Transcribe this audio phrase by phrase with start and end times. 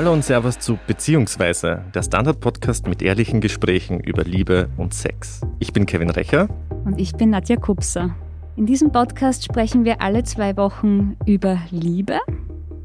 [0.00, 5.42] Hallo und Servus zu Beziehungsweise, der Standard-Podcast mit ehrlichen Gesprächen über Liebe und Sex.
[5.58, 6.48] Ich bin Kevin Recher.
[6.86, 8.16] Und ich bin Nadja Kupser.
[8.56, 12.18] In diesem Podcast sprechen wir alle zwei Wochen über Liebe.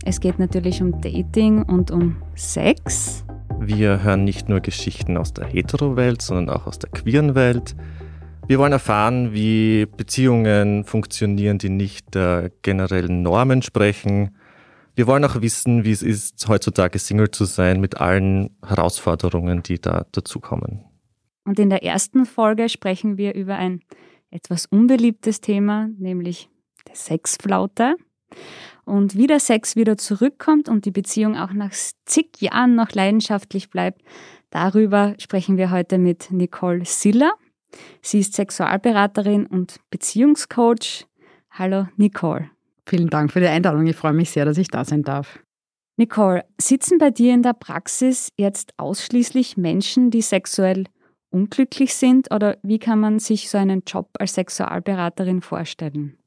[0.03, 3.23] Es geht natürlich um Dating und um Sex.
[3.61, 7.77] Wir hören nicht nur Geschichten aus der Hetero-Welt, sondern auch aus der queeren Welt.
[8.45, 14.31] Wir wollen erfahren, wie Beziehungen funktionieren, die nicht der generellen Normen sprechen.
[14.95, 19.79] Wir wollen auch wissen, wie es ist, heutzutage Single zu sein, mit allen Herausforderungen, die
[19.79, 20.85] da dazukommen.
[21.43, 23.81] Und in der ersten Folge sprechen wir über ein
[24.31, 26.49] etwas unbeliebtes Thema, nämlich
[26.87, 27.95] der Sexflaute.
[28.85, 31.73] Und wie der Sex wieder zurückkommt und die Beziehung auch nach
[32.05, 34.01] zig Jahren noch leidenschaftlich bleibt,
[34.49, 37.33] darüber sprechen wir heute mit Nicole Siller.
[38.01, 41.05] Sie ist Sexualberaterin und Beziehungscoach.
[41.49, 42.54] Hallo Nicole.
[42.87, 43.87] Vielen Dank für die Einladung.
[43.87, 45.39] Ich freue mich sehr, dass ich da sein darf.
[45.97, 50.85] Nicole, sitzen bei dir in der Praxis jetzt ausschließlich Menschen, die sexuell
[51.29, 56.17] unglücklich sind oder wie kann man sich so einen Job als Sexualberaterin vorstellen?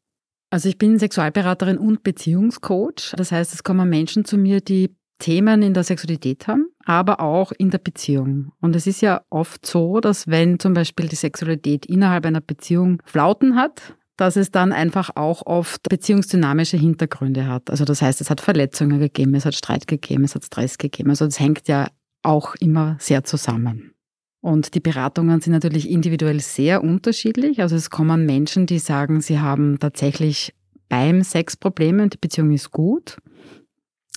[0.51, 3.15] Also ich bin Sexualberaterin und Beziehungscoach.
[3.17, 7.53] Das heißt, es kommen Menschen zu mir, die Themen in der Sexualität haben, aber auch
[7.53, 8.53] in der Beziehung.
[8.61, 13.03] Und es ist ja oft so, dass wenn zum Beispiel die Sexualität innerhalb einer Beziehung
[13.05, 17.71] Flauten hat, dass es dann einfach auch oft beziehungsdynamische Hintergründe hat.
[17.71, 21.09] Also das heißt, es hat Verletzungen gegeben, es hat Streit gegeben, es hat Stress gegeben.
[21.11, 21.87] Also es hängt ja
[22.25, 23.93] auch immer sehr zusammen.
[24.41, 27.63] Und die Beratungen sind natürlich individuell sehr unterschiedlich.
[27.63, 30.53] Also es kommen Menschen, die sagen, sie haben tatsächlich
[30.89, 33.19] beim Sex Probleme und die Beziehung ist gut.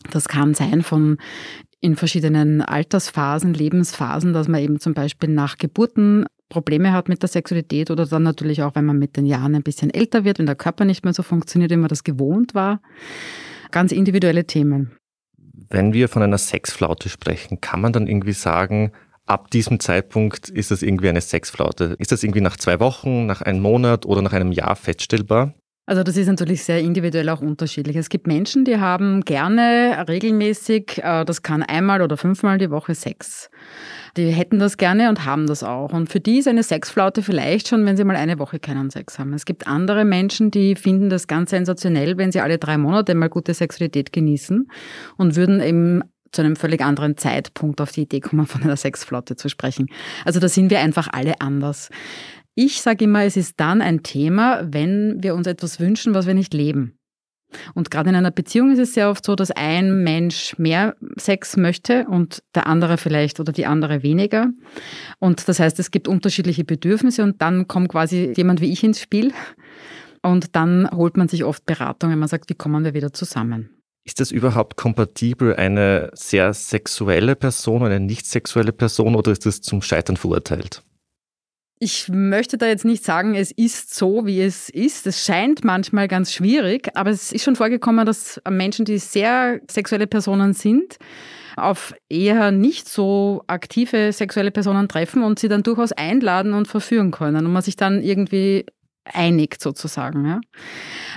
[0.10, 1.18] Das kann sein von
[1.80, 7.30] in verschiedenen Altersphasen, Lebensphasen, dass man eben zum Beispiel nach Geburten Probleme hat mit der
[7.30, 10.46] Sexualität oder dann natürlich auch, wenn man mit den Jahren ein bisschen älter wird, wenn
[10.46, 12.82] der Körper nicht mehr so funktioniert, wie man das gewohnt war.
[13.72, 14.92] Ganz individuelle Themen.
[15.70, 18.92] Wenn wir von einer Sexflaute sprechen, kann man dann irgendwie sagen,
[19.26, 21.96] ab diesem Zeitpunkt ist das irgendwie eine Sexflaute?
[21.98, 25.54] Ist das irgendwie nach zwei Wochen, nach einem Monat oder nach einem Jahr feststellbar?
[25.88, 27.96] Also das ist natürlich sehr individuell auch unterschiedlich.
[27.96, 32.94] Es gibt Menschen, die haben gerne regelmäßig, äh, das kann einmal oder fünfmal die Woche
[32.94, 33.50] Sex.
[34.16, 35.92] Die hätten das gerne und haben das auch.
[35.92, 39.18] Und für die ist eine Sexflaute vielleicht schon, wenn sie mal eine Woche keinen Sex
[39.18, 39.34] haben.
[39.34, 43.30] Es gibt andere Menschen, die finden das ganz sensationell, wenn sie alle drei Monate mal
[43.30, 44.68] gute Sexualität genießen
[45.18, 49.36] und würden eben zu einem völlig anderen Zeitpunkt auf die Idee kommen, von einer Sexflaute
[49.36, 49.88] zu sprechen.
[50.26, 51.90] Also da sind wir einfach alle anders.
[52.56, 56.34] Ich sage immer, es ist dann ein Thema, wenn wir uns etwas wünschen, was wir
[56.34, 56.98] nicht leben.
[57.74, 61.58] Und gerade in einer Beziehung ist es sehr oft so, dass ein Mensch mehr Sex
[61.58, 64.50] möchte und der andere vielleicht oder die andere weniger.
[65.20, 69.02] Und das heißt, es gibt unterschiedliche Bedürfnisse und dann kommt quasi jemand wie ich ins
[69.02, 69.34] Spiel.
[70.22, 73.70] Und dann holt man sich oft Beratung, wenn man sagt, wie kommen wir wieder zusammen.
[74.04, 79.62] Ist das überhaupt kompatibel, eine sehr sexuelle Person, eine nicht sexuelle Person oder ist das
[79.62, 80.84] zum Scheitern verurteilt?
[81.84, 85.08] Ich möchte da jetzt nicht sagen, es ist so, wie es ist.
[85.08, 90.06] Es scheint manchmal ganz schwierig, aber es ist schon vorgekommen, dass Menschen, die sehr sexuelle
[90.06, 91.00] Personen sind,
[91.58, 97.10] auf eher nicht so aktive sexuelle Personen treffen und sie dann durchaus einladen und verführen
[97.10, 98.68] können und man sich dann irgendwie
[99.06, 100.26] einigt sozusagen.
[100.26, 100.42] Ja.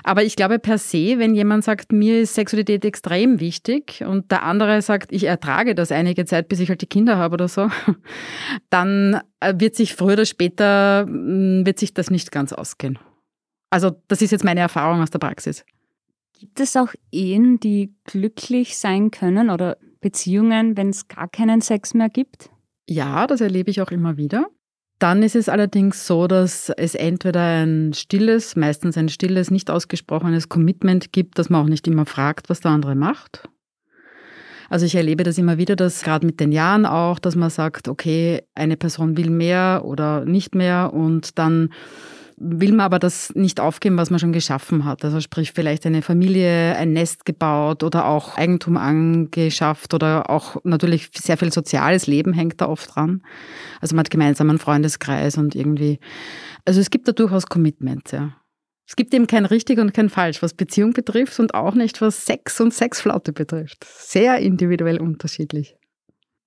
[0.03, 4.43] Aber ich glaube per se, wenn jemand sagt, mir ist Sexualität extrem wichtig und der
[4.43, 7.69] andere sagt, ich ertrage das einige Zeit, bis ich halt die Kinder habe oder so,
[8.71, 12.99] dann äh, wird sich früher oder später, mm, wird sich das nicht ganz ausgehen.
[13.71, 15.65] Also das ist jetzt meine Erfahrung aus der Praxis.
[16.39, 21.95] Gibt es auch Ehen, die glücklich sein können oder Beziehungen, wenn es gar keinen Sex
[21.95, 22.51] mehr gibt?
[22.89, 24.47] Ja, das erlebe ich auch immer wieder.
[24.99, 30.49] Dann ist es allerdings so, dass es entweder ein stilles, meistens ein stilles, nicht ausgesprochenes
[30.49, 33.49] Commitment gibt, dass man auch nicht immer fragt, was der andere macht.
[34.71, 37.89] Also ich erlebe das immer wieder, dass gerade mit den Jahren auch, dass man sagt,
[37.89, 41.71] okay, eine Person will mehr oder nicht mehr und dann
[42.37, 45.05] will man aber das nicht aufgeben, was man schon geschaffen hat.
[45.05, 51.11] Also sprich vielleicht eine Familie, ein Nest gebaut oder auch Eigentum angeschafft oder auch natürlich
[51.15, 53.23] sehr viel soziales Leben hängt da oft dran.
[53.81, 55.99] Also man hat gemeinsam einen Freundeskreis und irgendwie,
[56.65, 58.35] also es gibt da durchaus Commitments, ja.
[58.87, 62.27] Es gibt eben kein richtig und kein falsch, was Beziehung betrifft und auch nicht, was
[62.27, 63.83] Sex und Sexflaute betrifft.
[63.85, 65.77] Sehr individuell unterschiedlich.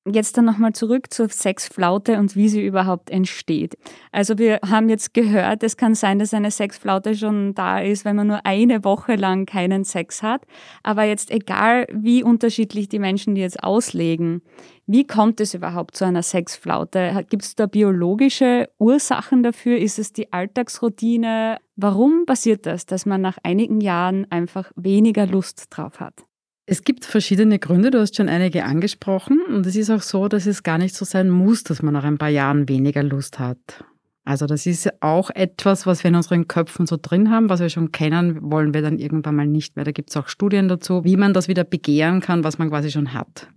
[0.10, 3.78] Jetzt dann nochmal zurück zur Sexflaute und wie sie überhaupt entsteht.
[4.12, 8.16] Also wir haben jetzt gehört, es kann sein, dass eine Sexflaute schon da ist, wenn
[8.16, 10.44] man nur eine Woche lang keinen Sex hat.
[10.84, 14.42] Aber jetzt egal, wie unterschiedlich die Menschen die jetzt auslegen,
[14.86, 17.26] wie kommt es überhaupt zu einer Sexflaute?
[17.30, 19.78] Gibt es da biologische Ursachen dafür?
[19.78, 21.58] Ist es die Alltagsroutine?
[21.76, 26.27] Warum passiert das, dass man nach einigen Jahren einfach weniger Lust drauf hat?
[26.70, 29.40] Es gibt verschiedene Gründe, du hast schon einige angesprochen.
[29.48, 32.04] Und es ist auch so, dass es gar nicht so sein muss, dass man nach
[32.04, 33.86] ein paar Jahren weniger Lust hat.
[34.26, 37.70] Also das ist auch etwas, was wir in unseren Köpfen so drin haben, was wir
[37.70, 39.86] schon kennen, wollen wir dann irgendwann mal nicht mehr.
[39.86, 42.92] Da gibt es auch Studien dazu, wie man das wieder begehren kann, was man quasi
[42.92, 43.48] schon hat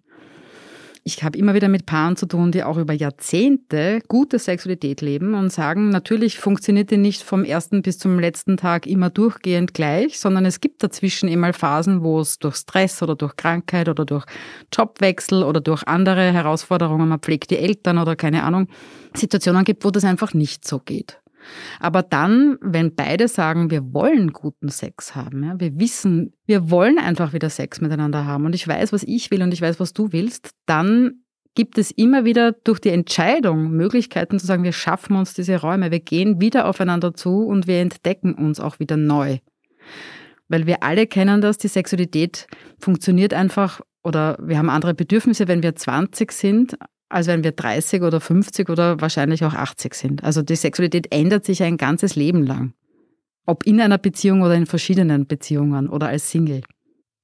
[1.03, 5.35] ich habe immer wieder mit Paaren zu tun, die auch über Jahrzehnte gute Sexualität leben
[5.35, 10.21] und sagen, natürlich funktioniert die nicht vom ersten bis zum letzten Tag immer durchgehend gleich,
[10.21, 14.25] sondern es gibt dazwischen immer Phasen, wo es durch Stress oder durch Krankheit oder durch
[14.73, 18.69] Jobwechsel oder durch andere Herausforderungen, man pflegt die Eltern oder keine Ahnung,
[19.15, 21.21] Situationen gibt, wo das einfach nicht so geht.
[21.79, 26.99] Aber dann, wenn beide sagen, wir wollen guten Sex haben, ja, wir wissen, wir wollen
[26.99, 29.93] einfach wieder Sex miteinander haben und ich weiß, was ich will und ich weiß, was
[29.93, 31.23] du willst, dann
[31.55, 35.91] gibt es immer wieder durch die Entscheidung Möglichkeiten zu sagen, wir schaffen uns diese Räume,
[35.91, 39.39] wir gehen wieder aufeinander zu und wir entdecken uns auch wieder neu.
[40.49, 42.47] Weil wir alle kennen das, die Sexualität
[42.79, 46.77] funktioniert einfach oder wir haben andere Bedürfnisse, wenn wir 20 sind,
[47.11, 50.25] als wenn wir 30 oder 50 oder wahrscheinlich auch 80 sind.
[50.25, 52.73] Also die Sexualität ändert sich ein ganzes Leben lang.
[53.47, 56.63] Ob in einer Beziehung oder in verschiedenen Beziehungen oder als Single.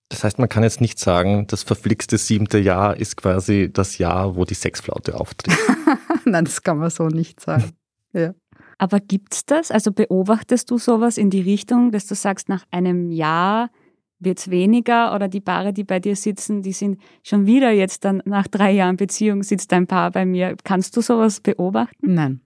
[0.09, 4.37] Das heißt, man kann jetzt nicht sagen, das verflixte siebte Jahr ist quasi das Jahr,
[4.37, 5.57] wo die Sexflaute auftritt.
[6.25, 7.73] Nein, das kann man so nicht sagen.
[8.13, 8.33] Ja.
[8.79, 9.71] Aber gibt's das?
[9.71, 13.69] Also beobachtest du sowas in die Richtung, dass du sagst, nach einem Jahr
[14.19, 18.05] wird es weniger oder die Paare, die bei dir sitzen, die sind schon wieder jetzt
[18.05, 20.57] dann nach drei Jahren Beziehung sitzt ein Paar bei mir.
[20.65, 22.15] Kannst du sowas beobachten?
[22.15, 22.41] Nein,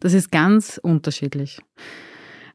[0.00, 1.60] das ist ganz unterschiedlich.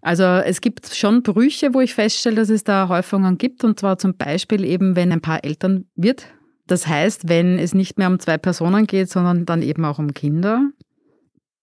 [0.02, 3.98] Also es gibt schon Brüche, wo ich feststelle, dass es da Häufungen gibt und zwar
[3.98, 6.28] zum Beispiel eben, wenn ein Paar Eltern wird.
[6.68, 10.14] Das heißt, wenn es nicht mehr um zwei Personen geht, sondern dann eben auch um
[10.14, 10.70] Kinder.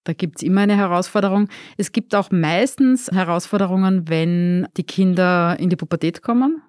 [0.05, 1.49] Da gibt es immer eine Herausforderung.
[1.77, 6.63] Es gibt auch meistens Herausforderungen, wenn die Kinder in die Pubertät kommen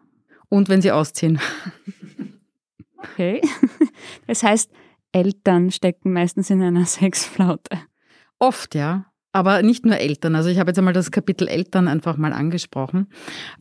[0.56, 1.40] und wenn sie ausziehen.
[2.98, 3.42] Okay.
[4.28, 4.72] Das heißt,
[5.12, 7.78] Eltern stecken meistens in einer Sexflaute.
[8.40, 9.06] Oft, ja.
[9.36, 10.34] Aber nicht nur Eltern.
[10.34, 13.08] Also ich habe jetzt einmal das Kapitel Eltern einfach mal angesprochen.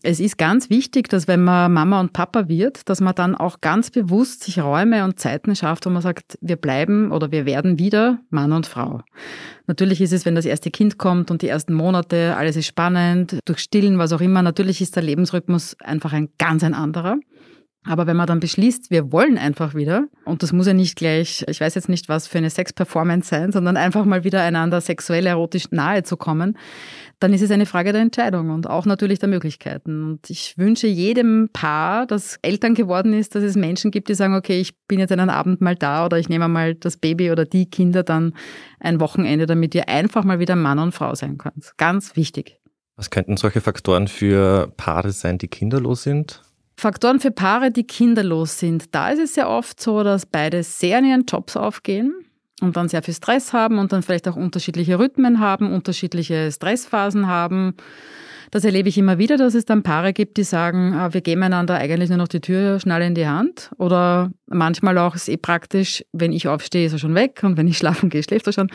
[0.05, 3.61] Es ist ganz wichtig, dass wenn man Mama und Papa wird, dass man dann auch
[3.61, 7.77] ganz bewusst sich Räume und Zeiten schafft, wo man sagt, wir bleiben oder wir werden
[7.81, 9.03] wieder Mann und Frau.
[9.67, 13.41] Natürlich ist es, wenn das erste Kind kommt und die ersten Monate, alles ist spannend,
[13.45, 17.17] durch Stillen, was auch immer, natürlich ist der Lebensrhythmus einfach ein ganz ein anderer.
[17.87, 21.45] Aber wenn man dann beschließt, wir wollen einfach wieder, und das muss ja nicht gleich,
[21.49, 25.27] ich weiß jetzt nicht, was für eine Sex-Performance sein, sondern einfach mal wieder einander sexuell
[25.27, 26.57] erotisch nahe zu kommen,
[27.21, 30.03] dann ist es eine Frage der Entscheidung und auch natürlich der Möglichkeiten.
[30.03, 34.35] Und ich wünsche jedem Paar, das Eltern geworden ist, dass es Menschen gibt, die sagen,
[34.35, 37.45] okay, ich bin jetzt einen Abend mal da oder ich nehme mal das Baby oder
[37.45, 38.35] die Kinder dann
[38.81, 41.73] ein Wochenende, damit ihr einfach mal wieder Mann und Frau sein könnt.
[41.77, 42.59] Ganz wichtig.
[42.97, 46.43] Was könnten solche Faktoren für Paare sein, die kinderlos sind?
[46.77, 48.95] Faktoren für Paare, die kinderlos sind.
[48.95, 52.13] Da ist es sehr oft so, dass beide sehr in ihren Jobs aufgehen
[52.61, 57.27] und dann sehr viel Stress haben und dann vielleicht auch unterschiedliche Rhythmen haben, unterschiedliche Stressphasen
[57.27, 57.75] haben
[58.55, 61.43] das erlebe ich immer wieder, dass es dann Paare gibt, die sagen, ah, wir geben
[61.43, 63.73] einander eigentlich nur noch die Tür schnell in die Hand.
[63.79, 67.67] Oder manchmal auch ist eh praktisch, wenn ich aufstehe, ist er schon weg und wenn
[67.67, 68.71] ich schlafen gehe, schläft er schon.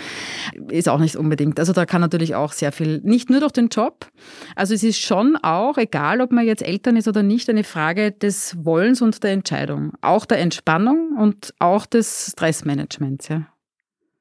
[0.69, 1.59] Ist auch nicht unbedingt.
[1.59, 4.07] Also da kann natürlich auch sehr viel, nicht nur durch den Job.
[4.53, 8.11] Also es ist schon auch, egal ob man jetzt Eltern ist oder nicht, eine Frage
[8.11, 9.93] des Wollens und der Entscheidung.
[10.01, 13.47] Auch der Entspannung und auch des Stressmanagements, ja.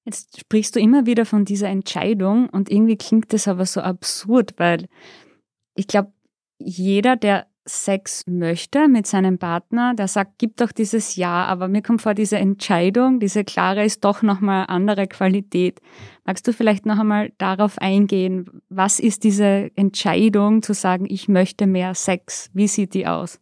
[0.09, 4.55] Jetzt sprichst du immer wieder von dieser Entscheidung und irgendwie klingt das aber so absurd,
[4.57, 4.87] weil
[5.75, 6.15] ich glaube,
[6.59, 11.83] jeder, der Sex möchte mit seinem Partner, der sagt, gib doch dieses Ja, aber mir
[11.83, 15.79] kommt vor, diese Entscheidung, diese klare ist doch nochmal andere Qualität.
[16.25, 21.67] Magst du vielleicht noch einmal darauf eingehen, was ist diese Entscheidung zu sagen, ich möchte
[21.67, 22.49] mehr Sex?
[22.55, 23.41] Wie sieht die aus?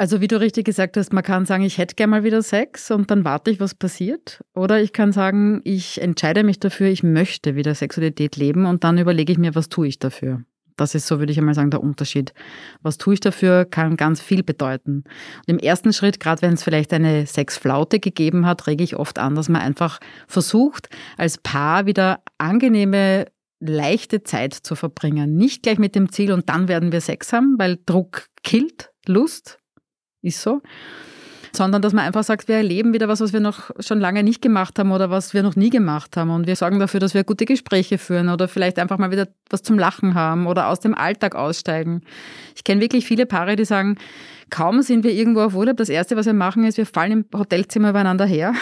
[0.00, 2.92] Also wie du richtig gesagt hast, man kann sagen, ich hätte gerne mal wieder Sex
[2.92, 4.44] und dann warte ich, was passiert.
[4.54, 8.96] Oder ich kann sagen, ich entscheide mich dafür, ich möchte wieder Sexualität leben und dann
[8.96, 10.44] überlege ich mir, was tue ich dafür.
[10.76, 12.32] Das ist so, würde ich einmal sagen, der Unterschied.
[12.80, 15.02] Was tue ich dafür, kann ganz viel bedeuten.
[15.38, 19.18] Und im ersten Schritt, gerade wenn es vielleicht eine Sexflaute gegeben hat, rege ich oft
[19.18, 23.26] an, dass man einfach versucht, als Paar wieder angenehme,
[23.58, 25.34] leichte Zeit zu verbringen.
[25.34, 29.58] Nicht gleich mit dem Ziel und dann werden wir Sex haben, weil Druck killt Lust.
[30.22, 30.60] Ist so
[31.52, 34.42] sondern dass man einfach sagt, wir erleben wieder was, was wir noch schon lange nicht
[34.42, 36.30] gemacht haben oder was wir noch nie gemacht haben.
[36.30, 39.62] Und wir sorgen dafür, dass wir gute Gespräche führen oder vielleicht einfach mal wieder was
[39.62, 42.02] zum Lachen haben oder aus dem Alltag aussteigen.
[42.54, 43.96] Ich kenne wirklich viele Paare, die sagen,
[44.50, 47.24] kaum sind wir irgendwo auf Urlaub, das Erste, was wir machen, ist, wir fallen im
[47.38, 48.54] Hotelzimmer übereinander her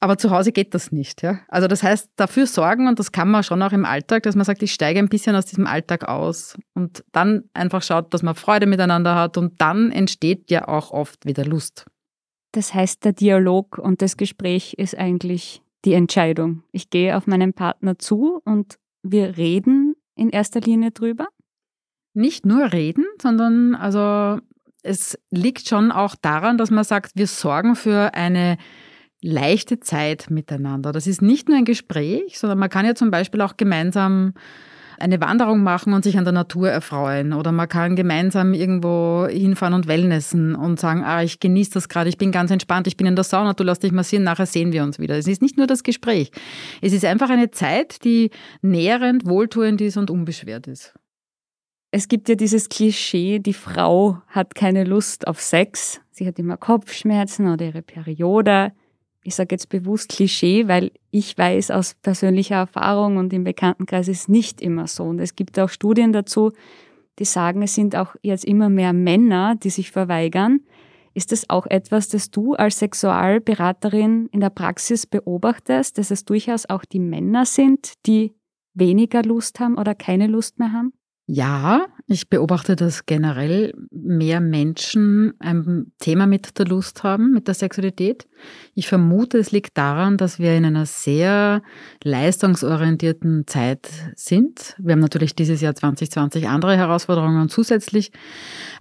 [0.00, 1.22] aber zu Hause geht das nicht.
[1.22, 1.40] Ja?
[1.48, 4.46] Also das heißt, dafür sorgen, und das kann man schon auch im Alltag, dass man
[4.46, 8.34] sagt, ich steige ein bisschen aus diesem Alltag aus und dann einfach schaut, dass man
[8.34, 11.86] Freude miteinander hat und dann entsteht ja auch oft wieder Lust.
[12.52, 16.64] Das heißt, der Dialog und das Gespräch ist eigentlich die Entscheidung.
[16.72, 21.28] Ich gehe auf meinen Partner zu und wir reden in erster Linie drüber.
[22.14, 24.40] Nicht nur reden, sondern also
[24.82, 28.56] es liegt schon auch daran, dass man sagt, wir sorgen für eine
[29.22, 30.92] leichte Zeit miteinander.
[30.92, 34.34] Das ist nicht nur ein Gespräch, sondern man kann ja zum Beispiel auch gemeinsam
[35.00, 37.32] eine Wanderung machen und sich an der Natur erfreuen.
[37.32, 42.08] Oder man kann gemeinsam irgendwo hinfahren und Wellnessen und sagen, ah, ich genieße das gerade,
[42.08, 44.72] ich bin ganz entspannt, ich bin in der Sauna, du lass dich massieren, nachher sehen
[44.72, 45.16] wir uns wieder.
[45.16, 46.30] Es ist nicht nur das Gespräch.
[46.82, 50.94] Es ist einfach eine Zeit, die nährend, wohltuend ist und unbeschwert ist.
[51.92, 56.56] Es gibt ja dieses Klischee, die Frau hat keine Lust auf Sex, sie hat immer
[56.56, 58.72] Kopfschmerzen oder ihre Periode
[59.22, 64.28] ich sage jetzt bewusst Klischee, weil ich weiß aus persönlicher Erfahrung und im Bekanntenkreis ist
[64.28, 65.04] nicht immer so.
[65.04, 66.52] Und es gibt auch Studien dazu,
[67.18, 70.60] die sagen, es sind auch jetzt immer mehr Männer, die sich verweigern.
[71.12, 76.70] Ist das auch etwas, das du als Sexualberaterin in der Praxis beobachtest, dass es durchaus
[76.70, 78.32] auch die Männer sind, die
[78.74, 80.92] weniger Lust haben oder keine Lust mehr haben?
[81.32, 87.54] Ja, ich beobachte, dass generell mehr Menschen ein Thema mit der Lust haben, mit der
[87.54, 88.26] Sexualität.
[88.74, 91.62] Ich vermute, es liegt daran, dass wir in einer sehr
[92.02, 94.74] leistungsorientierten Zeit sind.
[94.78, 98.10] Wir haben natürlich dieses Jahr 2020 andere Herausforderungen zusätzlich,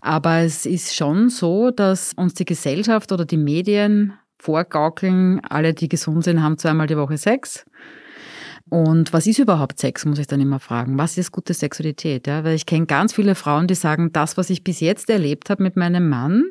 [0.02, 5.88] aber es ist schon so, dass uns die Gesellschaft oder die Medien vorgaukeln, alle, die
[5.88, 7.66] gesund sind, haben zweimal die Woche Sex.
[8.70, 10.98] Und was ist überhaupt Sex, muss ich dann immer fragen.
[10.98, 12.28] Was ist gute Sexualität?
[12.28, 15.50] Ja, weil ich kenne ganz viele Frauen, die sagen, das, was ich bis jetzt erlebt
[15.50, 16.44] habe mit meinem Mann,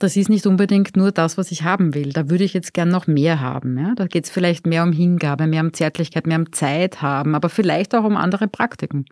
[0.00, 2.12] das ist nicht unbedingt nur das, was ich haben will.
[2.12, 3.76] Da würde ich jetzt gern noch mehr haben.
[3.76, 3.94] Ja?
[3.96, 7.48] Da geht es vielleicht mehr um Hingabe, mehr um Zärtlichkeit, mehr um Zeit haben, aber
[7.48, 9.06] vielleicht auch um andere Praktiken.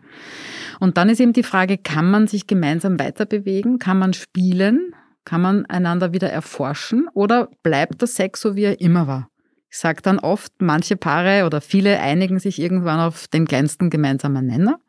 [0.78, 3.80] Und dann ist eben die Frage, kann man sich gemeinsam weiterbewegen?
[3.80, 4.94] Kann man spielen?
[5.24, 7.08] Kann man einander wieder erforschen?
[7.14, 9.28] Oder bleibt der Sex so, wie er immer war?
[9.76, 14.46] Ich sage dann oft, manche Paare oder viele einigen sich irgendwann auf den kleinsten gemeinsamen
[14.46, 14.80] Nenner.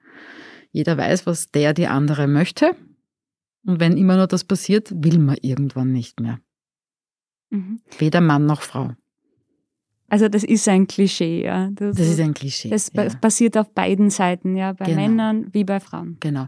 [0.71, 2.71] Jeder weiß, was der die andere möchte.
[3.65, 6.39] Und wenn immer nur das passiert, will man irgendwann nicht mehr.
[7.49, 7.81] Mhm.
[7.97, 8.91] Weder Mann noch Frau.
[10.07, 11.69] Also das ist ein Klischee, ja.
[11.73, 12.69] Das, das ist ein Klischee.
[12.69, 13.09] Das ja.
[13.09, 15.01] passiert auf beiden Seiten, ja, bei genau.
[15.01, 16.15] Männern wie bei Frauen.
[16.21, 16.47] Genau.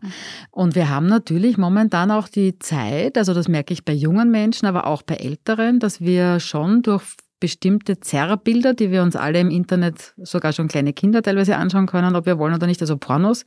[0.50, 4.66] Und wir haben natürlich momentan auch die Zeit, also das merke ich bei jungen Menschen,
[4.66, 7.04] aber auch bei älteren, dass wir schon durch
[7.40, 12.16] bestimmte Zerrbilder, die wir uns alle im Internet, sogar schon kleine Kinder teilweise anschauen können,
[12.16, 13.46] ob wir wollen oder nicht, also Pornos,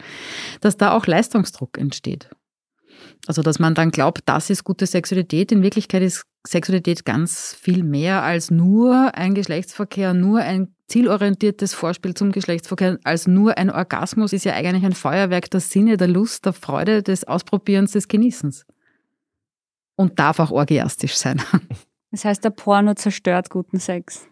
[0.61, 2.31] dass da auch Leistungsdruck entsteht.
[3.27, 5.53] Also, dass man dann glaubt, das ist gute Sexualität.
[5.53, 12.15] In Wirklichkeit ist Sexualität ganz viel mehr als nur ein Geschlechtsverkehr, nur ein zielorientiertes Vorspiel
[12.15, 16.45] zum Geschlechtsverkehr, als nur ein Orgasmus ist ja eigentlich ein Feuerwerk der Sinne, der Lust,
[16.45, 18.67] der Freude, des Ausprobierens, des Genießens.
[19.95, 21.41] Und darf auch orgiastisch sein.
[22.13, 24.29] Das heißt, der Porno zerstört guten Sex.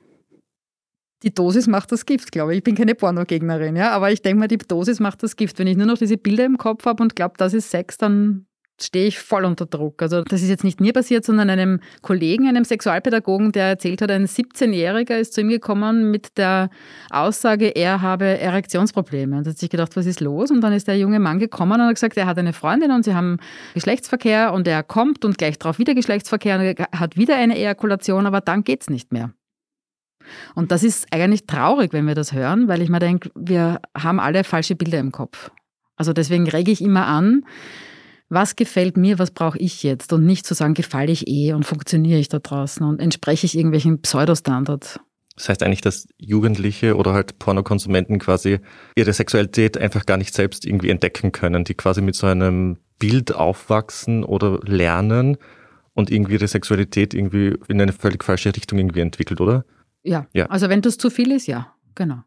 [1.22, 2.58] Die Dosis macht das Gift, glaube ich.
[2.58, 5.58] Ich bin keine Pornogegnerin, ja, aber ich denke mal, die Dosis macht das Gift.
[5.58, 8.46] Wenn ich nur noch diese Bilder im Kopf habe und glaube, das ist Sex, dann
[8.82, 10.02] stehe ich voll unter Druck.
[10.02, 14.10] Also das ist jetzt nicht mir passiert, sondern einem Kollegen, einem Sexualpädagogen, der erzählt hat,
[14.10, 16.70] ein 17-Jähriger ist zu ihm gekommen mit der
[17.10, 19.38] Aussage, er habe Erektionsprobleme.
[19.38, 20.50] Und hat sich gedacht, was ist los?
[20.50, 23.04] Und dann ist der junge Mann gekommen und hat gesagt, er hat eine Freundin und
[23.04, 23.38] sie haben
[23.74, 28.40] Geschlechtsverkehr und er kommt und gleich darauf wieder Geschlechtsverkehr und hat wieder eine Ejakulation, aber
[28.40, 29.32] dann geht es nicht mehr.
[30.54, 34.20] Und das ist eigentlich traurig, wenn wir das hören, weil ich mir denke, wir haben
[34.20, 35.50] alle falsche Bilder im Kopf.
[35.96, 37.44] Also deswegen rege ich immer an,
[38.30, 41.64] was gefällt mir, was brauche ich jetzt und nicht zu sagen, gefalle ich eh und
[41.64, 45.00] funktioniere ich da draußen und entspreche ich irgendwelchen Pseudostandards.
[45.34, 48.60] Das heißt eigentlich, dass Jugendliche oder halt Pornokonsumenten quasi
[48.94, 53.34] ihre Sexualität einfach gar nicht selbst irgendwie entdecken können, die quasi mit so einem Bild
[53.34, 55.36] aufwachsen oder lernen
[55.94, 59.64] und irgendwie ihre Sexualität irgendwie in eine völlig falsche Richtung irgendwie entwickelt, oder?
[60.02, 60.26] Ja.
[60.32, 60.46] ja.
[60.46, 62.22] Also wenn das zu viel ist, ja, genau.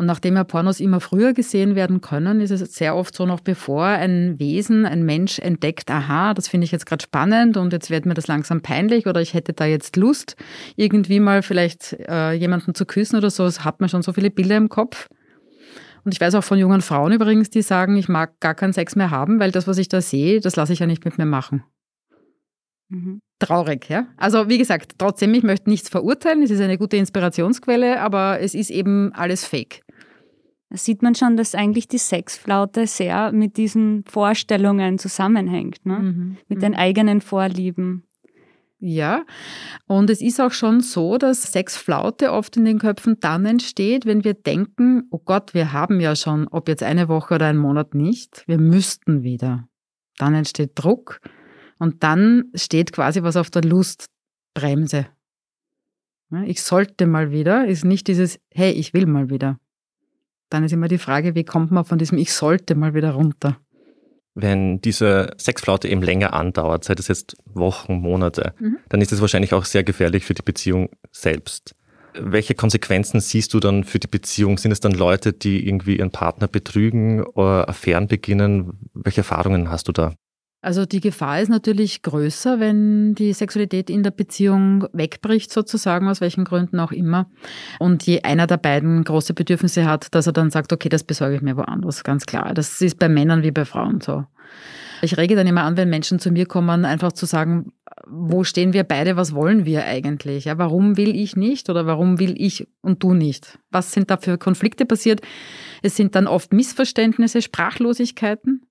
[0.00, 3.40] Und nachdem ja Pornos immer früher gesehen werden können, ist es sehr oft so, noch
[3.40, 7.90] bevor ein Wesen, ein Mensch entdeckt, aha, das finde ich jetzt gerade spannend und jetzt
[7.90, 10.36] wird mir das langsam peinlich oder ich hätte da jetzt Lust,
[10.74, 14.30] irgendwie mal vielleicht äh, jemanden zu küssen oder so, es hat man schon so viele
[14.30, 15.06] Bilder im Kopf.
[16.06, 18.96] Und ich weiß auch von jungen Frauen übrigens, die sagen, ich mag gar keinen Sex
[18.96, 21.26] mehr haben, weil das, was ich da sehe, das lasse ich ja nicht mit mir
[21.26, 21.62] machen.
[22.88, 23.20] Mhm.
[23.38, 24.06] Traurig, ja.
[24.16, 28.54] Also wie gesagt, trotzdem, ich möchte nichts verurteilen, es ist eine gute Inspirationsquelle, aber es
[28.54, 29.82] ist eben alles fake.
[30.70, 35.98] Da sieht man schon, dass eigentlich die Sexflaute sehr mit diesen Vorstellungen zusammenhängt, ne?
[35.98, 36.36] Mhm.
[36.48, 36.78] mit den mhm.
[36.78, 38.04] eigenen Vorlieben.
[38.78, 39.26] Ja,
[39.86, 44.24] und es ist auch schon so, dass Sexflaute oft in den Köpfen dann entsteht, wenn
[44.24, 47.94] wir denken, oh Gott, wir haben ja schon, ob jetzt eine Woche oder einen Monat
[47.94, 49.68] nicht, wir müssten wieder.
[50.16, 51.20] Dann entsteht Druck
[51.78, 55.08] und dann steht quasi was auf der Lustbremse.
[56.46, 59.58] Ich sollte mal wieder, ist nicht dieses, hey, ich will mal wieder.
[60.50, 63.56] Dann ist immer die Frage, wie kommt man von diesem Ich sollte mal wieder runter?
[64.34, 68.78] Wenn diese Sexflaute eben länger andauert, sei das jetzt Wochen, Monate, mhm.
[68.88, 71.74] dann ist es wahrscheinlich auch sehr gefährlich für die Beziehung selbst.
[72.14, 74.58] Welche Konsequenzen siehst du dann für die Beziehung?
[74.58, 78.90] Sind es dann Leute, die irgendwie ihren Partner betrügen oder Affären beginnen?
[78.94, 80.14] Welche Erfahrungen hast du da?
[80.62, 86.20] Also die Gefahr ist natürlich größer, wenn die Sexualität in der Beziehung wegbricht, sozusagen, aus
[86.20, 87.30] welchen Gründen auch immer.
[87.78, 91.36] Und je einer der beiden große Bedürfnisse hat, dass er dann sagt, okay, das besorge
[91.36, 92.52] ich mir woanders, ganz klar.
[92.52, 94.26] Das ist bei Männern wie bei Frauen so.
[95.02, 97.72] Ich rege dann immer an, wenn Menschen zu mir kommen, einfach zu sagen,
[98.06, 100.44] wo stehen wir beide, was wollen wir eigentlich?
[100.44, 103.58] Ja, warum will ich nicht oder warum will ich und du nicht?
[103.70, 105.22] Was sind da für Konflikte passiert?
[105.82, 108.66] Es sind dann oft Missverständnisse, Sprachlosigkeiten.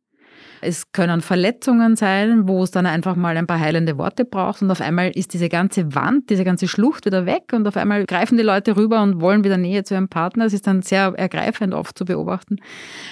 [0.62, 4.72] Es können Verletzungen sein, wo es dann einfach mal ein paar heilende Worte braucht und
[4.72, 8.38] auf einmal ist diese ganze Wand, diese ganze Schlucht wieder weg und auf einmal greifen
[8.38, 10.46] die Leute rüber und wollen wieder Nähe zu ihrem Partner.
[10.46, 12.58] Es ist dann sehr ergreifend oft zu beobachten.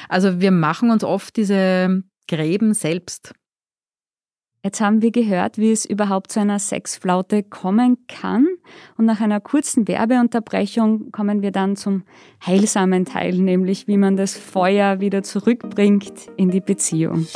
[0.10, 3.34] Also wir machen uns oft diese Gräben selbst.
[4.64, 8.48] Jetzt haben wir gehört, wie es überhaupt zu einer Sexflaute kommen kann.
[8.98, 12.04] Und nach einer kurzen Werbeunterbrechung kommen wir dann zum
[12.46, 17.28] heilsamen Teil, nämlich wie man das Feuer wieder zurückbringt in die Beziehung.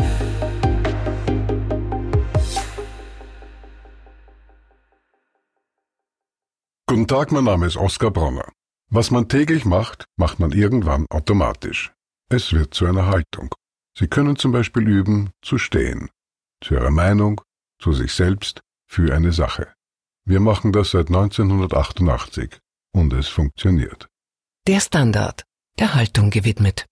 [6.88, 8.52] Guten Tag, mein Name ist Oskar Bronner.
[8.90, 11.94] Was man täglich macht, macht man irgendwann automatisch.
[12.30, 13.54] Es wird zu einer Haltung.
[13.98, 16.10] Sie können zum Beispiel üben, zu stehen
[16.62, 17.42] zu ihrer Meinung,
[17.80, 19.74] zu sich selbst, für eine Sache.
[20.26, 22.60] Wir machen das seit 1988
[22.94, 24.08] und es funktioniert.
[24.68, 25.44] Der Standard,
[25.80, 26.86] der Haltung gewidmet.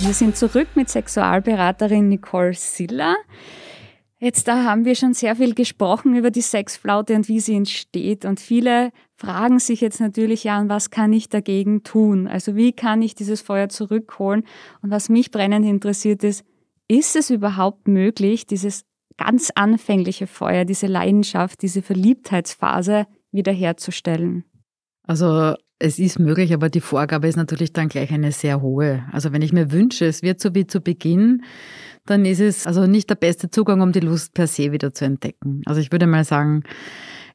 [0.00, 3.16] Wir sind zurück mit Sexualberaterin Nicole Siller.
[4.18, 8.24] Jetzt da haben wir schon sehr viel gesprochen über die Sexflaute und wie sie entsteht.
[8.24, 12.26] Und viele fragen sich jetzt natürlich, ja, und was kann ich dagegen tun?
[12.26, 14.44] Also wie kann ich dieses Feuer zurückholen?
[14.80, 16.42] Und was mich brennend interessiert ist,
[16.88, 18.84] ist es überhaupt möglich, dieses
[19.18, 24.44] ganz anfängliche Feuer, diese Leidenschaft, diese Verliebtheitsphase wiederherzustellen?
[25.06, 29.04] Also es ist möglich, aber die Vorgabe ist natürlich dann gleich eine sehr hohe.
[29.12, 31.42] Also wenn ich mir wünsche, es wird so wie zu Beginn,
[32.06, 35.04] dann ist es also nicht der beste Zugang, um die Lust per se wieder zu
[35.04, 35.60] entdecken.
[35.66, 36.62] Also ich würde mal sagen,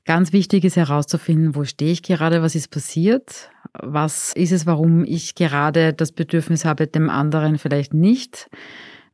[0.05, 5.03] ganz wichtig ist herauszufinden, wo stehe ich gerade, was ist passiert, was ist es, warum
[5.03, 8.49] ich gerade das Bedürfnis habe, dem anderen vielleicht nicht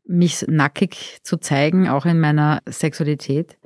[0.06, 3.58] mich nackig zu zeigen, auch in meiner Sexualität.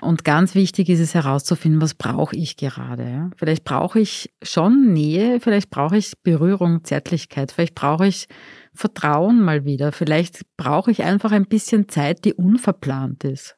[0.00, 3.30] Und ganz wichtig ist es herauszufinden, was brauche ich gerade.
[3.36, 8.26] Vielleicht brauche ich schon Nähe, vielleicht brauche ich Berührung, Zärtlichkeit, vielleicht brauche ich
[8.72, 13.57] Vertrauen mal wieder, vielleicht brauche ich einfach ein bisschen Zeit, die unverplant ist.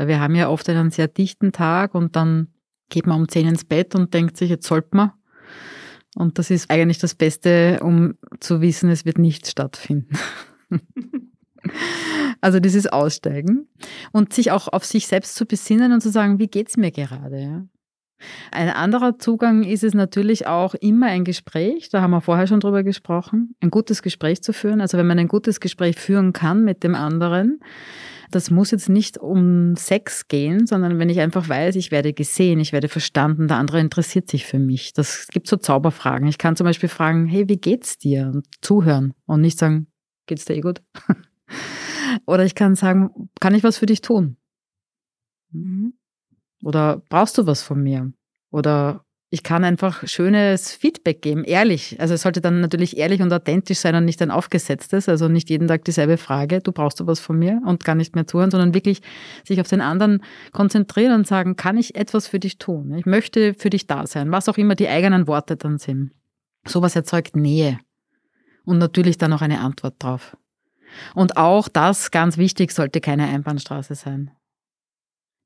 [0.00, 2.48] Weil wir haben ja oft einen sehr dichten Tag und dann
[2.88, 5.12] geht man um zehn ins Bett und denkt sich, jetzt sollte man.
[6.14, 10.16] Und das ist eigentlich das Beste, um zu wissen, es wird nicht stattfinden.
[12.40, 13.68] Also dieses Aussteigen
[14.12, 17.68] und sich auch auf sich selbst zu besinnen und zu sagen, wie geht's mir gerade?
[18.50, 22.60] Ein anderer Zugang ist es natürlich auch immer ein Gespräch, da haben wir vorher schon
[22.60, 24.80] drüber gesprochen, ein gutes Gespräch zu führen.
[24.80, 27.60] Also wenn man ein gutes Gespräch führen kann mit dem anderen,
[28.30, 32.60] das muss jetzt nicht um Sex gehen, sondern wenn ich einfach weiß, ich werde gesehen,
[32.60, 34.92] ich werde verstanden, der andere interessiert sich für mich.
[34.92, 36.28] Das gibt so Zauberfragen.
[36.28, 38.30] Ich kann zum Beispiel fragen, hey, wie geht's dir?
[38.34, 39.86] Und zuhören und nicht sagen,
[40.26, 40.82] geht's dir eh gut?
[42.26, 44.36] Oder ich kann sagen, kann ich was für dich tun?
[45.52, 45.94] Mhm.
[46.62, 48.12] Oder brauchst du was von mir?
[48.50, 52.00] Oder ich kann einfach schönes Feedback geben, ehrlich.
[52.00, 55.08] Also es sollte dann natürlich ehrlich und authentisch sein und nicht ein aufgesetztes.
[55.08, 58.16] Also nicht jeden Tag dieselbe Frage, du brauchst du was von mir und gar nicht
[58.16, 59.02] mehr zuhören, sondern wirklich
[59.46, 62.92] sich auf den anderen konzentrieren und sagen, kann ich etwas für dich tun?
[62.94, 66.10] Ich möchte für dich da sein, was auch immer die eigenen Worte dann sind.
[66.66, 67.78] Sowas erzeugt Nähe
[68.64, 70.36] und natürlich dann auch eine Antwort drauf.
[71.14, 74.32] Und auch das, ganz wichtig, sollte keine Einbahnstraße sein.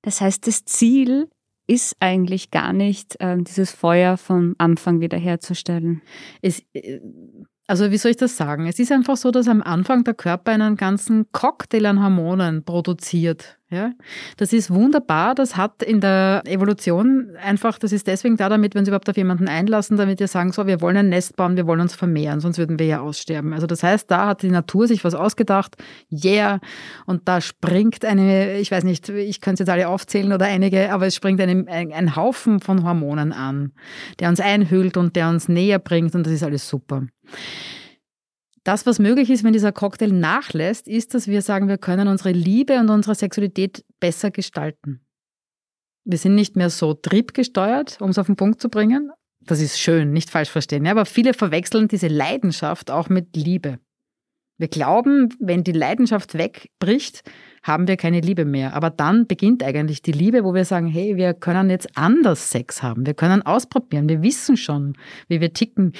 [0.00, 1.28] Das heißt, das Ziel
[1.66, 6.02] ist eigentlich gar nicht, ähm, dieses Feuer vom Anfang wiederherzustellen.
[6.42, 7.00] Es, äh,
[7.66, 8.66] Also wie soll ich das sagen?
[8.66, 13.58] Es ist einfach so, dass am Anfang der Körper einen ganzen Cocktail an Hormonen produziert.
[13.70, 13.92] Ja?
[14.36, 15.34] Das ist wunderbar.
[15.34, 19.16] Das hat in der Evolution einfach, das ist deswegen da, damit wir uns überhaupt auf
[19.16, 22.40] jemanden einlassen, damit wir sagen, so, wir wollen ein Nest bauen, wir wollen uns vermehren,
[22.40, 23.52] sonst würden wir ja aussterben.
[23.52, 25.76] Also das heißt, da hat die Natur sich was ausgedacht.
[26.12, 26.60] Yeah.
[27.06, 30.92] Und da springt eine, ich weiß nicht, ich könnte es jetzt alle aufzählen oder einige,
[30.92, 33.72] aber es springt eine, ein, ein Haufen von Hormonen an,
[34.20, 37.06] der uns einhüllt und der uns näher bringt und das ist alles super.
[38.64, 42.32] Das, was möglich ist, wenn dieser Cocktail nachlässt, ist, dass wir sagen, wir können unsere
[42.32, 45.06] Liebe und unsere Sexualität besser gestalten.
[46.06, 49.10] Wir sind nicht mehr so triebgesteuert, um es auf den Punkt zu bringen.
[49.40, 50.86] Das ist schön, nicht falsch verstehen.
[50.86, 53.78] Ja, aber viele verwechseln diese Leidenschaft auch mit Liebe.
[54.56, 57.22] Wir glauben, wenn die Leidenschaft wegbricht,
[57.64, 58.74] haben wir keine Liebe mehr.
[58.74, 62.82] Aber dann beginnt eigentlich die Liebe, wo wir sagen, hey, wir können jetzt anders Sex
[62.82, 63.04] haben.
[63.04, 64.08] Wir können ausprobieren.
[64.08, 64.96] Wir wissen schon,
[65.28, 65.92] wie wir ticken.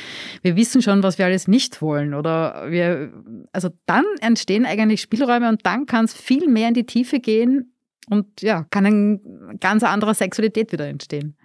[0.43, 2.15] Wir wissen schon, was wir alles nicht wollen.
[2.15, 3.13] Oder wir,
[3.53, 7.73] also dann entstehen eigentlich Spielräume und dann kann es viel mehr in die Tiefe gehen
[8.09, 9.21] und ja, kann eine
[9.59, 11.37] ganz andere Sexualität wieder entstehen.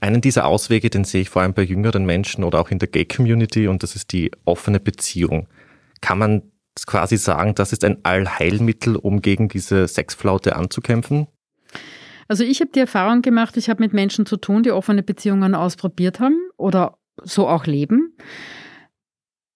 [0.00, 2.88] Einen dieser Auswege, den sehe ich vor allem bei jüngeren Menschen oder auch in der
[2.88, 5.48] Gay-Community und das ist die offene Beziehung.
[6.06, 6.52] Kann man
[6.86, 11.26] quasi sagen, das ist ein Allheilmittel, um gegen diese Sexflaute anzukämpfen?
[12.28, 15.56] Also ich habe die Erfahrung gemacht, ich habe mit Menschen zu tun, die offene Beziehungen
[15.56, 18.16] ausprobiert haben oder so auch leben.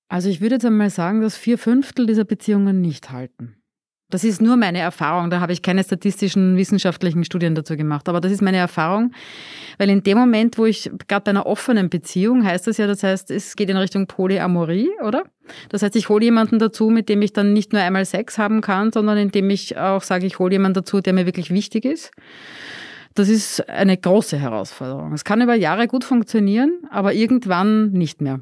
[0.09, 3.60] Also ich würde jetzt einmal sagen, dass vier Fünftel dieser Beziehungen nicht halten.
[4.11, 8.21] Das ist nur meine Erfahrung, da habe ich keine statistischen wissenschaftlichen Studien dazu gemacht, aber
[8.21, 9.13] das ist meine Erfahrung,
[9.79, 13.03] weil in dem Moment, wo ich gerade bei einer offenen Beziehung, heißt das ja, das
[13.03, 15.23] heißt, es geht in Richtung Polyamorie, oder?
[15.69, 18.61] Das heißt, ich hole jemanden dazu, mit dem ich dann nicht nur einmal Sex haben
[18.61, 22.11] kann, sondern indem ich auch sage, ich hole jemanden dazu, der mir wirklich wichtig ist.
[23.15, 25.13] Das ist eine große Herausforderung.
[25.13, 28.41] Es kann über Jahre gut funktionieren, aber irgendwann nicht mehr.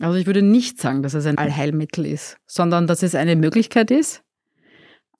[0.00, 3.90] Also ich würde nicht sagen, dass es ein Allheilmittel ist, sondern dass es eine Möglichkeit
[3.90, 4.22] ist,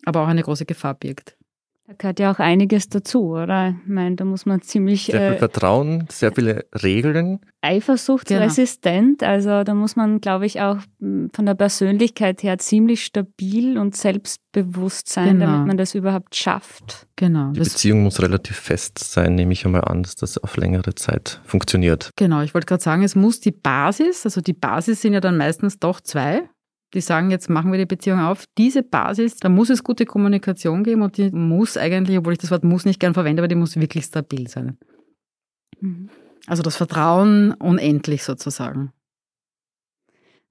[0.04, 1.38] aber auch eine große Gefahr birgt.
[1.88, 3.70] Da gehört ja auch einiges dazu, oder?
[3.70, 5.06] Ich meine, da muss man ziemlich.
[5.06, 7.40] Sehr viel äh, Vertrauen, sehr viele Regeln.
[7.62, 9.20] Eifersuchtsresistent.
[9.20, 9.32] Genau.
[9.32, 13.96] Also da muss man, glaube ich, auch hm, von der Persönlichkeit her ziemlich stabil und
[13.96, 15.46] selbstbewusst sein, genau.
[15.46, 17.06] damit man das überhaupt schafft.
[17.16, 17.52] Genau.
[17.52, 21.40] Die Beziehung muss relativ fest sein, nehme ich einmal an, dass das auf längere Zeit
[21.46, 22.10] funktioniert.
[22.16, 25.38] Genau, ich wollte gerade sagen, es muss die Basis, also die Basis sind ja dann
[25.38, 26.42] meistens doch zwei
[26.94, 28.44] die sagen, jetzt machen wir die Beziehung auf.
[28.56, 32.50] Diese Basis, da muss es gute Kommunikation geben und die muss eigentlich, obwohl ich das
[32.50, 34.78] Wort muss nicht gern verwende, aber die muss wirklich stabil sein.
[35.80, 36.08] Mhm.
[36.46, 38.92] Also das Vertrauen unendlich sozusagen.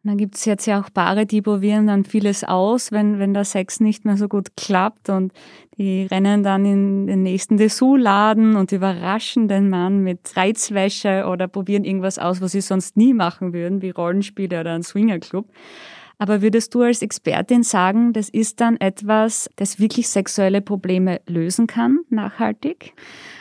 [0.04, 3.34] Und dann gibt es jetzt ja auch Paare, die probieren dann vieles aus, wenn, wenn
[3.34, 5.34] der Sex nicht mehr so gut klappt und
[5.78, 11.84] die rennen dann in den nächsten Dessous-Laden und überraschen den Mann mit Reizwäsche oder probieren
[11.84, 15.50] irgendwas aus, was sie sonst nie machen würden, wie Rollenspiele oder ein Swingerclub.
[16.17, 21.67] Aber würdest du als Expertin sagen, das ist dann etwas, das wirklich sexuelle Probleme lösen
[21.67, 22.93] kann, nachhaltig?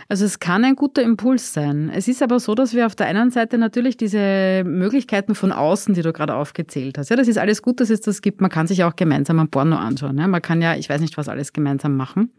[0.09, 1.91] Also es kann ein guter Impuls sein.
[1.93, 5.95] Es ist aber so, dass wir auf der einen Seite natürlich diese Möglichkeiten von außen,
[5.95, 8.41] die du gerade aufgezählt hast, ja, das ist alles gut, dass es das gibt.
[8.41, 10.19] Man kann sich auch gemeinsam ein Porno anschauen.
[10.19, 10.29] Ja.
[10.29, 12.31] Man kann ja, ich weiß nicht, was alles gemeinsam machen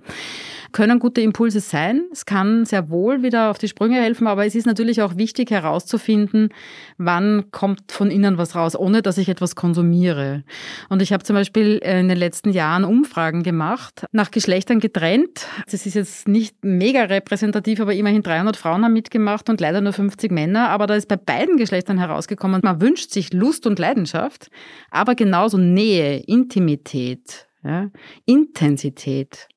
[0.72, 2.04] können gute Impulse sein.
[2.12, 5.52] Es kann sehr wohl wieder auf die Sprünge helfen, aber es ist natürlich auch wichtig
[5.52, 6.50] herauszufinden,
[6.98, 10.44] wann kommt von innen was raus, ohne dass ich etwas konsumiere.
[10.90, 15.48] Und ich habe zum Beispiel in den letzten Jahren Umfragen gemacht, nach Geschlechtern getrennt.
[15.70, 19.94] Das ist jetzt nicht mega repräsentativ, aber immerhin 300 Frauen haben mitgemacht und leider nur
[19.94, 20.70] 50 Männer.
[20.70, 24.50] Aber da ist bei beiden Geschlechtern herausgekommen, man wünscht sich Lust und Leidenschaft,
[24.92, 27.90] aber genauso Nähe, Intimität, ja,
[28.26, 29.48] Intensität.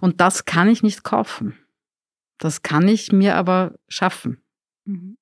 [0.00, 1.58] Und das kann ich nicht kaufen.
[2.38, 4.42] Das kann ich mir aber schaffen.
[4.84, 5.16] Mhm.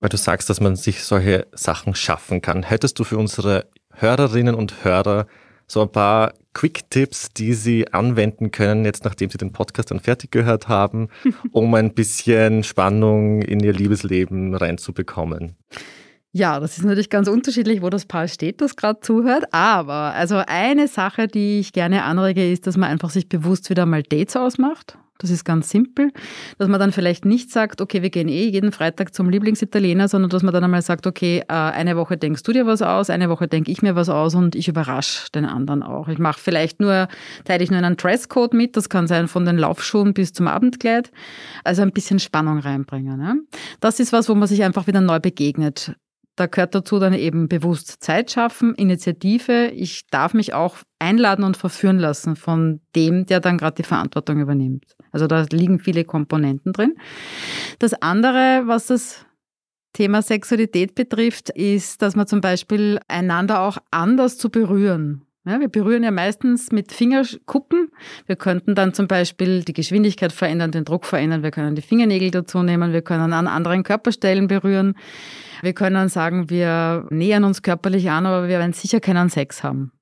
[0.00, 2.62] Weil du sagst, dass man sich solche Sachen schaffen kann.
[2.62, 5.26] Hättest du für unsere Hörerinnen und Hörer
[5.68, 10.32] so ein paar Quick-Tipps, die sie anwenden können, jetzt nachdem sie den Podcast dann fertig
[10.32, 11.08] gehört haben,
[11.52, 15.54] um ein bisschen Spannung in ihr Liebesleben reinzubekommen?
[16.32, 19.44] Ja, das ist natürlich ganz unterschiedlich, wo das Paar steht, das gerade zuhört.
[19.52, 23.86] Aber also eine Sache, die ich gerne anrege, ist, dass man einfach sich bewusst wieder
[23.86, 24.98] mal Dates ausmacht.
[25.18, 26.12] Das ist ganz simpel,
[26.58, 30.30] dass man dann vielleicht nicht sagt, okay, wir gehen eh jeden Freitag zum Lieblingsitaliener, sondern
[30.30, 33.28] dass man dann einmal sagt, okay, äh, eine Woche denkst du dir was aus, eine
[33.28, 36.06] Woche denke ich mir was aus und ich überrasche den anderen auch.
[36.06, 37.08] Ich mache vielleicht nur,
[37.44, 41.10] teile ich nur einen Dresscode mit, das kann sein von den Laufschuhen bis zum Abendkleid,
[41.64, 43.20] also ein bisschen Spannung reinbringen.
[43.20, 43.34] Ja?
[43.80, 45.96] Das ist was, wo man sich einfach wieder neu begegnet.
[46.38, 49.72] Da gehört dazu dann eben bewusst Zeit schaffen, Initiative.
[49.74, 54.38] Ich darf mich auch einladen und verführen lassen von dem, der dann gerade die Verantwortung
[54.38, 54.94] übernimmt.
[55.10, 56.94] Also da liegen viele Komponenten drin.
[57.80, 59.26] Das andere, was das
[59.94, 65.24] Thema Sexualität betrifft, ist, dass man zum Beispiel einander auch anders zu berühren.
[65.48, 67.90] Ja, wir berühren ja meistens mit Fingerkuppen.
[68.26, 71.42] Wir könnten dann zum Beispiel die Geschwindigkeit verändern, den Druck verändern.
[71.42, 72.92] Wir können die Fingernägel dazu nehmen.
[72.92, 74.94] Wir können an anderen Körperstellen berühren.
[75.62, 79.92] Wir können sagen, wir nähern uns körperlich an, aber wir werden sicher keinen Sex haben.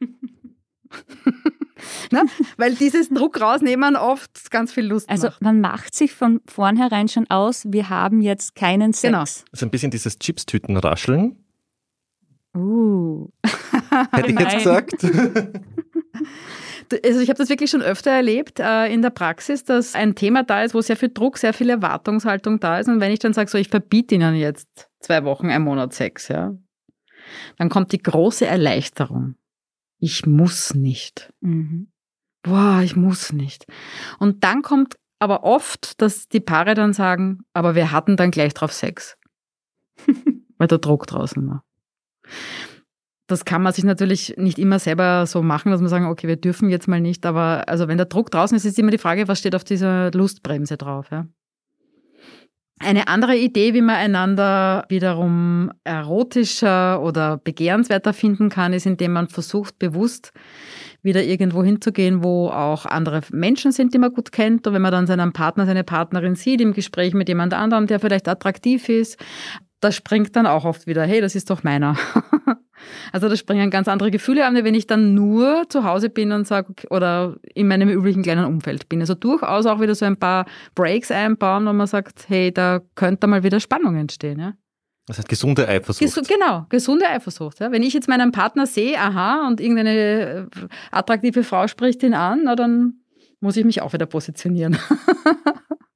[2.10, 2.22] ne?
[2.56, 5.42] Weil dieses Druck rausnehmen oft ganz viel Lust Also macht.
[5.42, 9.02] man macht sich von vornherein schon aus, wir haben jetzt keinen Sex.
[9.02, 9.20] Genau.
[9.20, 11.39] Also ein bisschen dieses Chipstütenrascheln,
[12.56, 13.28] Uh.
[14.12, 14.92] hätte ich jetzt gesagt.
[17.04, 20.42] Also ich habe das wirklich schon öfter erlebt äh, in der Praxis, dass ein Thema
[20.42, 22.88] da ist, wo sehr viel Druck, sehr viel Erwartungshaltung da ist.
[22.88, 26.26] Und wenn ich dann sage, so ich verbiete Ihnen jetzt zwei Wochen, ein Monat Sex,
[26.28, 26.52] ja,
[27.58, 29.36] dann kommt die große Erleichterung.
[29.98, 31.32] Ich muss nicht.
[31.40, 31.92] Mhm.
[32.42, 33.66] Boah, ich muss nicht.
[34.18, 38.54] Und dann kommt aber oft, dass die Paare dann sagen, aber wir hatten dann gleich
[38.54, 39.16] drauf Sex.
[40.58, 41.64] Weil der Druck draußen war.
[43.26, 46.36] Das kann man sich natürlich nicht immer selber so machen, dass man sagen, okay, wir
[46.36, 49.28] dürfen jetzt mal nicht, aber also wenn der Druck draußen ist, ist immer die Frage,
[49.28, 51.26] was steht auf dieser Lustbremse drauf, ja?
[52.82, 59.28] Eine andere Idee, wie man einander wiederum erotischer oder begehrenswerter finden kann, ist, indem man
[59.28, 60.32] versucht, bewusst
[61.02, 64.66] wieder irgendwo hinzugehen, wo auch andere Menschen sind, die man gut kennt.
[64.66, 68.00] Und wenn man dann seinen Partner, seine Partnerin sieht im Gespräch mit jemand anderem, der
[68.00, 69.18] vielleicht attraktiv ist,
[69.80, 71.96] da springt dann auch oft wieder, hey, das ist doch meiner.
[73.12, 76.46] also da springen ganz andere Gefühle an, wenn ich dann nur zu Hause bin und
[76.46, 79.00] sage, oder in meinem üblichen kleinen Umfeld bin.
[79.00, 83.26] Also durchaus auch wieder so ein paar Breaks einbauen, wo man sagt, hey, da könnte
[83.26, 84.38] mal wieder Spannung entstehen.
[84.38, 84.52] Ja?
[85.06, 86.14] Das heißt gesunde Eifersucht.
[86.14, 87.60] Gesu genau, gesunde Eifersucht.
[87.60, 87.72] Ja.
[87.72, 92.42] Wenn ich jetzt meinen Partner sehe, aha, und irgendeine äh, attraktive Frau spricht ihn an,
[92.44, 93.00] na, dann
[93.40, 94.76] muss ich mich auch wieder positionieren.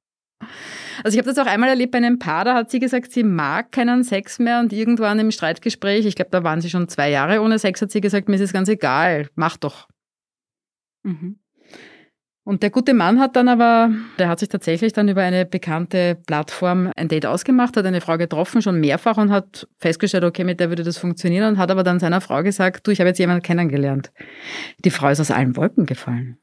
[1.03, 3.23] also ich habe das auch einmal erlebt bei einem Paar, da hat sie gesagt, sie
[3.23, 7.09] mag keinen Sex mehr und irgendwann im Streitgespräch, ich glaube, da waren sie schon zwei
[7.09, 9.87] Jahre ohne Sex, hat sie gesagt, mir ist es ganz egal, mach doch.
[11.03, 11.39] Mhm.
[12.47, 16.15] Und der gute Mann hat dann aber, der hat sich tatsächlich dann über eine bekannte
[16.27, 20.59] Plattform ein Date ausgemacht, hat eine Frau getroffen, schon mehrfach und hat festgestellt, okay, mit
[20.59, 23.17] der würde das funktionieren und hat aber dann seiner Frau gesagt, du, ich habe jetzt
[23.17, 24.11] jemanden kennengelernt.
[24.83, 26.37] Die Frau ist aus allen Wolken gefallen.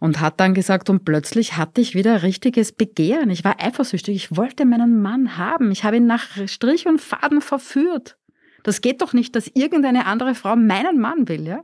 [0.00, 3.30] Und hat dann gesagt, und plötzlich hatte ich wieder richtiges Begehren.
[3.30, 4.16] Ich war eifersüchtig.
[4.16, 5.70] Ich wollte meinen Mann haben.
[5.70, 8.18] Ich habe ihn nach Strich und Faden verführt.
[8.62, 11.62] Das geht doch nicht, dass irgendeine andere Frau meinen Mann will, ja?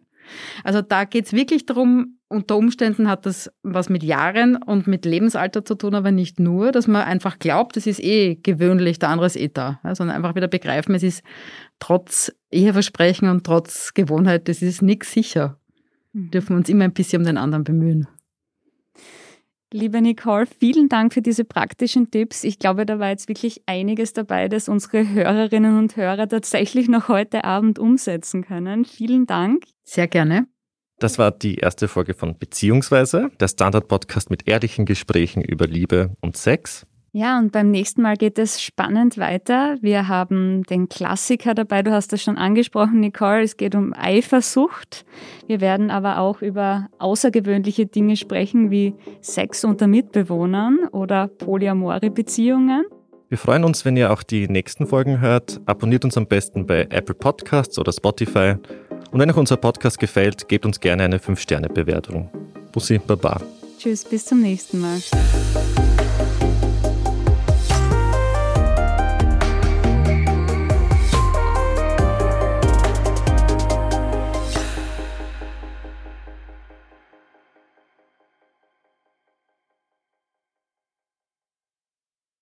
[0.65, 5.05] Also da geht es wirklich darum, unter Umständen hat das was mit Jahren und mit
[5.05, 9.11] Lebensalter zu tun, aber nicht nur, dass man einfach glaubt, es ist eh gewöhnlich, der
[9.11, 11.23] andere ist eh da, ja, sondern einfach wieder begreifen, es ist
[11.79, 15.59] trotz Eheversprechen und trotz Gewohnheit, das ist nichts sicher.
[16.13, 16.31] Mhm.
[16.31, 18.09] Dürfen wir uns immer ein bisschen um den anderen bemühen.
[19.75, 22.45] Liebe Nicole, vielen Dank für diese praktischen Tipps.
[22.45, 27.09] Ich glaube, da war jetzt wirklich einiges dabei, das unsere Hörerinnen und Hörer tatsächlich noch
[27.09, 28.85] heute Abend umsetzen können.
[28.85, 29.65] Vielen Dank.
[29.83, 30.47] Sehr gerne.
[30.99, 36.37] Das war die erste Folge von Beziehungsweise, der Standard-Podcast mit ehrlichen Gesprächen über Liebe und
[36.37, 36.87] Sex.
[37.15, 39.77] Ja, und beim nächsten Mal geht es spannend weiter.
[39.83, 43.43] Wir haben den Klassiker dabei, du hast das schon angesprochen, Nicole.
[43.43, 45.05] Es geht um Eifersucht.
[45.47, 52.87] Wir werden aber auch über außergewöhnliche Dinge sprechen, wie Sex unter Mitbewohnern oder polyamore Beziehungen.
[53.29, 55.61] Wir freuen uns, wenn ihr auch die nächsten Folgen hört.
[55.67, 58.55] Abonniert uns am besten bei Apple Podcasts oder Spotify.
[59.11, 62.31] Und wenn euch unser Podcast gefällt, gebt uns gerne eine 5-Sterne-Bewertung.
[62.73, 63.43] Bussi, Baba.
[63.79, 64.99] Tschüss, bis zum nächsten Mal.